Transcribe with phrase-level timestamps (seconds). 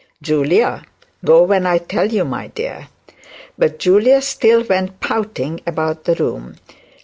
[0.19, 0.81] 'Julia,
[1.23, 2.87] go when I tell you, my dear.'
[3.55, 6.55] But Julia still went pouting about the room.